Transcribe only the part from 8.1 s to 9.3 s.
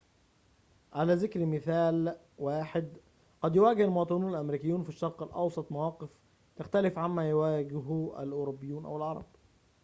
الأوروبيون أو العرب